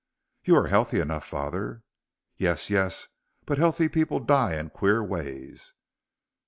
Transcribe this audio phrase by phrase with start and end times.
[0.43, 1.83] "You are healthy enough, father."
[2.35, 2.71] "Yes!
[2.71, 3.07] Yes
[3.45, 5.73] but healthy people die in queer ways."